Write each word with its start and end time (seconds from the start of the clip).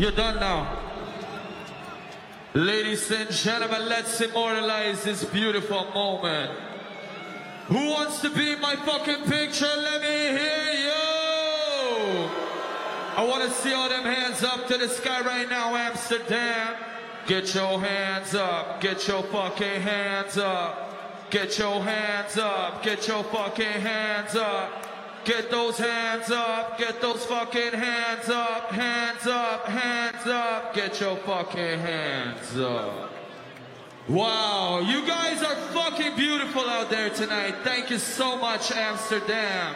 You're 0.00 0.12
done 0.12 0.40
now. 0.40 0.78
Ladies 2.54 3.10
and 3.10 3.30
gentlemen, 3.30 3.86
let's 3.86 4.18
immortalize 4.18 5.04
this 5.04 5.26
beautiful 5.26 5.84
moment. 5.92 6.58
Who 7.66 7.90
wants 7.90 8.22
to 8.22 8.30
be 8.30 8.52
in 8.52 8.62
my 8.62 8.76
fucking 8.76 9.24
picture? 9.24 9.66
Let 9.66 10.00
me 10.00 10.38
hear 10.38 10.72
you. 10.72 12.30
I 13.14 13.26
want 13.28 13.44
to 13.44 13.50
see 13.50 13.74
all 13.74 13.90
them 13.90 14.04
hands 14.04 14.42
up 14.42 14.66
to 14.68 14.78
the 14.78 14.88
sky 14.88 15.20
right 15.20 15.50
now, 15.50 15.76
Amsterdam. 15.76 16.76
Get 17.26 17.54
your 17.54 17.78
hands 17.78 18.34
up. 18.34 18.80
Get 18.80 19.06
your 19.06 19.22
fucking 19.24 19.82
hands 19.82 20.38
up. 20.38 21.28
Get 21.28 21.58
your 21.58 21.84
hands 21.84 22.38
up. 22.38 22.82
Get 22.82 23.06
your 23.06 23.22
fucking 23.24 23.66
hands 23.66 24.34
up. 24.34 24.79
Get 25.24 25.50
those 25.50 25.76
hands 25.76 26.30
up, 26.30 26.78
get 26.78 27.00
those 27.00 27.24
fucking 27.26 27.72
hands 27.72 28.28
up, 28.30 28.70
hands 28.70 29.26
up, 29.26 29.66
hands 29.66 30.26
up, 30.26 30.74
get 30.74 30.98
your 30.98 31.16
fucking 31.18 31.78
hands 31.78 32.58
up. 32.58 33.10
Wow, 34.08 34.80
you 34.80 35.06
guys 35.06 35.42
are 35.42 35.54
fucking 35.54 36.16
beautiful 36.16 36.62
out 36.62 36.88
there 36.88 37.10
tonight. 37.10 37.54
Thank 37.62 37.90
you 37.90 37.98
so 37.98 38.36
much, 38.38 38.72
Amsterdam. 38.72 39.74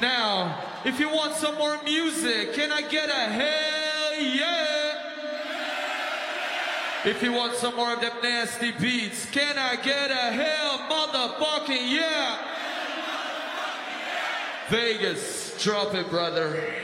Now, 0.00 0.58
if 0.84 0.98
you 0.98 1.08
want 1.08 1.34
some 1.34 1.56
more 1.56 1.78
music, 1.84 2.54
can 2.54 2.72
I 2.72 2.80
get 2.82 3.10
a 3.10 3.12
hell 3.12 4.20
yeah? 4.20 4.74
If 7.04 7.22
you 7.22 7.32
want 7.32 7.54
some 7.54 7.76
more 7.76 7.92
of 7.92 8.00
them 8.00 8.12
nasty 8.22 8.72
beats, 8.72 9.26
can 9.26 9.58
I 9.58 9.76
get 9.76 10.10
a 10.10 10.14
hell 10.14 10.78
motherfucking 10.88 11.92
yeah? 11.92 12.53
Vegas, 14.70 15.62
drop 15.62 15.94
it, 15.94 16.08
brother. 16.08 16.83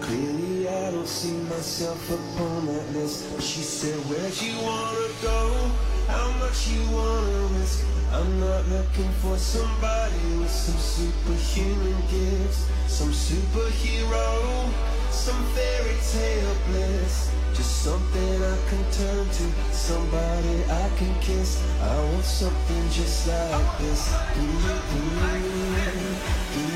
Clearly 0.00 0.68
I 0.68 0.90
don't 0.90 1.08
see 1.08 1.36
myself 1.48 2.10
upon 2.10 2.66
that 2.66 2.92
list. 2.92 3.24
She 3.40 3.60
said, 3.60 3.98
Where'd 4.08 4.40
you 4.40 4.54
wanna 4.62 5.08
go? 5.22 5.70
How 6.08 6.30
much 6.38 6.68
you 6.68 6.82
wanna 6.90 7.58
risk? 7.58 7.84
I'm 8.12 8.40
not 8.40 8.66
looking 8.68 9.10
for 9.22 9.36
somebody 9.36 10.38
with 10.38 10.50
some 10.50 10.78
superhuman 10.78 12.00
gifts, 12.10 12.68
some 12.86 13.10
superhero, 13.10 14.70
some 15.10 15.42
fairy 15.54 15.96
tale 16.12 16.56
bliss. 16.68 17.30
Just 17.54 17.82
something 17.82 18.42
I 18.42 18.58
can 18.68 18.84
turn 18.92 19.26
to, 19.28 19.44
somebody 19.72 20.64
I 20.64 20.90
can 20.98 21.14
kiss. 21.20 21.62
I 21.80 21.96
want 22.12 22.24
something 22.24 22.90
just 22.90 23.26
like 23.28 23.78
this. 23.78 24.14
Ooh, 24.14 24.42
ooh, 24.42 25.16
ooh, 25.38 26.72
ooh. 26.72 26.75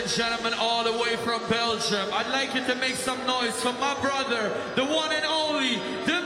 And 0.00 0.08
gentlemen, 0.08 0.54
all 0.54 0.82
the 0.82 0.92
way 0.92 1.16
from 1.16 1.46
Belgium, 1.50 2.08
I'd 2.12 2.28
like 2.28 2.54
you 2.54 2.64
to 2.64 2.74
make 2.76 2.94
some 2.94 3.18
noise 3.26 3.60
for 3.60 3.72
my 3.74 3.98
brother, 4.00 4.50
the 4.74 4.84
one 4.84 5.12
and 5.12 5.24
only 5.26 5.76
Dimitri 6.06 6.19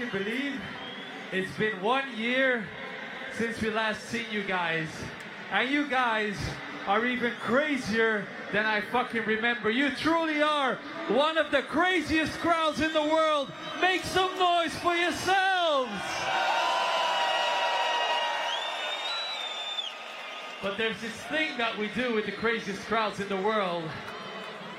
fucking 0.00 0.24
believe 0.24 0.60
it's 1.32 1.56
been 1.56 1.80
one 1.82 2.04
year 2.16 2.64
since 3.36 3.60
we 3.60 3.70
last 3.70 4.02
seen 4.08 4.24
you 4.30 4.42
guys. 4.42 4.88
And 5.52 5.68
you 5.68 5.88
guys 5.88 6.36
are 6.86 7.04
even 7.04 7.32
crazier 7.40 8.24
than 8.52 8.66
I 8.66 8.80
fucking 8.80 9.24
remember. 9.26 9.70
You 9.70 9.90
truly 9.90 10.42
are 10.42 10.76
one 11.08 11.36
of 11.38 11.50
the 11.50 11.62
craziest 11.62 12.32
crowds 12.38 12.80
in 12.80 12.92
the 12.92 13.02
world. 13.02 13.52
Make 13.80 14.04
some 14.04 14.30
noise 14.38 14.74
for 14.76 14.94
yourselves! 14.94 15.90
But 20.62 20.76
there's 20.76 21.00
this 21.00 21.12
thing 21.30 21.56
that 21.58 21.76
we 21.78 21.88
do 21.88 22.14
with 22.14 22.26
the 22.26 22.32
craziest 22.32 22.82
crowds 22.86 23.18
in 23.18 23.28
the 23.28 23.36
world. 23.36 23.84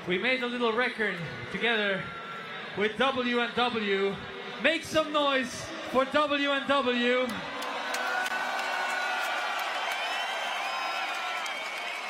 We 0.08 0.18
made 0.18 0.42
a 0.42 0.46
little 0.46 0.72
record 0.72 1.14
together 1.52 2.02
with 2.76 2.96
W&W. 2.98 4.14
Make 4.62 4.84
some 4.84 5.12
noise 5.12 5.64
for 5.90 6.04
W&W. 6.04 7.26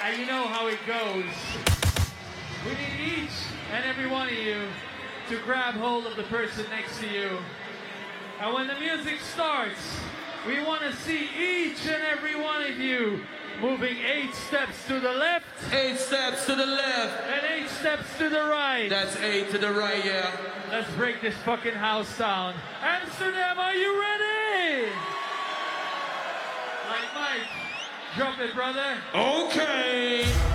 And 0.04 0.18
you 0.18 0.26
know 0.26 0.47
how 0.49 0.66
it 0.66 0.78
goes. 0.87 1.25
We 2.66 2.73
need 2.73 3.25
each 3.25 3.30
and 3.73 3.85
every 3.85 4.06
one 4.09 4.28
of 4.28 4.35
you 4.35 4.62
to 5.28 5.38
grab 5.44 5.75
hold 5.75 6.06
of 6.06 6.16
the 6.16 6.25
person 6.25 6.66
next 6.71 6.99
to 7.00 7.06
you. 7.09 7.38
And 8.40 8.52
when 8.52 8.66
the 8.66 8.75
music 8.75 9.21
starts, 9.21 9.78
we 10.47 10.62
want 10.62 10.82
to 10.82 10.92
see 10.97 11.28
each 11.38 11.87
and 11.87 12.02
every 12.02 12.35
one 12.35 12.62
of 12.64 12.78
you 12.78 13.21
moving 13.61 13.97
eight 13.99 14.35
steps 14.35 14.87
to 14.88 14.99
the 14.99 15.12
left 15.12 15.47
Eight 15.73 15.97
steps 15.97 16.44
to 16.47 16.54
the 16.56 16.66
left. 16.66 17.23
and 17.30 17.47
eight 17.54 17.68
steps 17.71 18.18
to 18.18 18.28
the 18.28 18.40
right. 18.42 18.88
That's 18.90 19.16
eight 19.21 19.50
to 19.52 19.59
the 19.59 19.73
right, 19.73 20.04
yeah. 20.04 20.30
Let's 20.73 20.91
break 20.95 21.21
this 21.21 21.35
fucking 21.45 21.75
house 21.75 22.17
down. 22.17 22.55
Amsterdam, 22.81 23.59
are 23.59 23.75
you 23.75 24.00
ready? 24.00 24.88
Mike, 26.88 27.14
Mike, 27.14 27.47
drop 28.17 28.41
it, 28.41 28.55
brother. 28.55 28.97
Okay. 29.14 30.51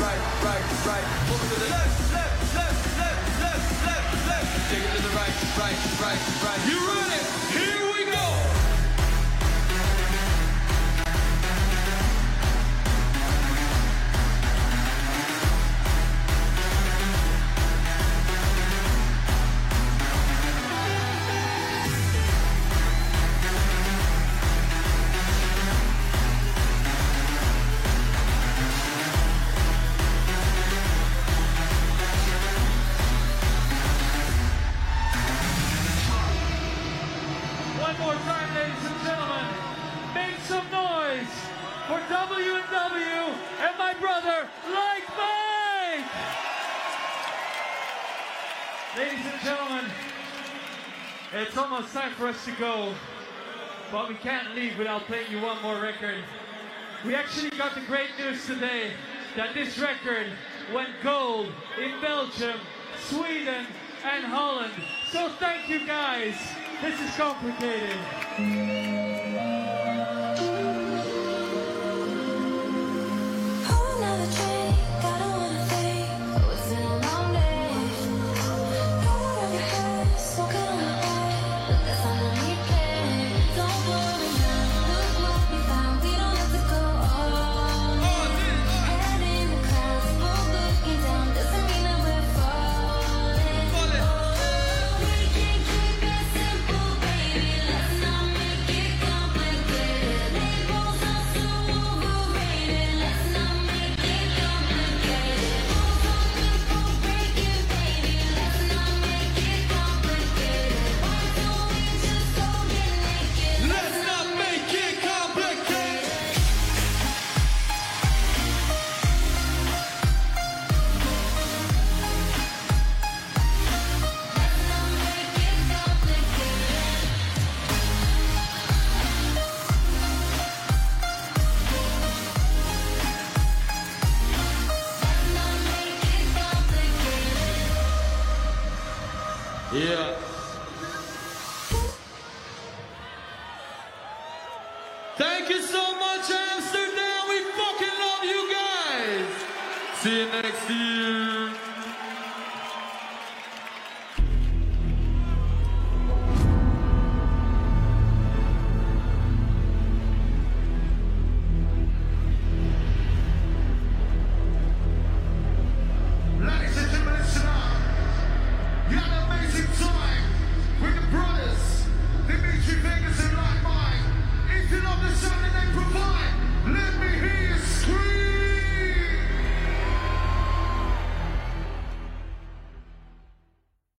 Right, 0.00 0.20
right, 0.44 0.64
right, 0.86 0.86
right. 0.86 1.06
The 1.28 1.68
left, 1.68 2.12
left, 2.12 2.54
left, 2.54 2.98
left, 2.98 3.40
left, 3.40 3.86
left, 3.86 4.26
left. 4.26 4.70
Take 4.70 4.84
it 4.84 4.96
to 4.96 5.02
the 5.02 5.12
right, 5.14 5.36
right, 5.58 5.78
right, 6.00 6.20
right. 6.44 6.60
You 6.68 6.88
ready? 6.88 6.99
It's 51.90 51.98
time 51.98 52.12
for 52.12 52.28
us 52.28 52.44
to 52.44 52.52
go, 52.52 52.94
but 53.90 54.08
we 54.08 54.14
can't 54.14 54.54
leave 54.54 54.78
without 54.78 55.02
playing 55.06 55.28
you 55.28 55.40
one 55.40 55.60
more 55.60 55.80
record. 55.80 56.22
We 57.04 57.16
actually 57.16 57.50
got 57.50 57.74
the 57.74 57.80
great 57.80 58.10
news 58.16 58.46
today 58.46 58.92
that 59.34 59.54
this 59.54 59.76
record 59.76 60.26
went 60.72 60.90
gold 61.02 61.52
in 61.82 62.00
Belgium, 62.00 62.60
Sweden, 63.08 63.66
and 64.04 64.24
Holland. 64.24 64.72
So 65.10 65.30
thank 65.40 65.68
you 65.68 65.84
guys. 65.84 66.36
This 66.80 67.00
is 67.00 67.16
complicated. 67.16 68.99